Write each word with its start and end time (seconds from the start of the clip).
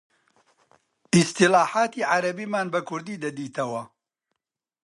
ئیستلاحاتی 1.13 2.01
عارەبیمان 2.11 2.67
بە 2.73 2.79
کوردی 2.89 3.21
دەدیتەوە 3.23 3.83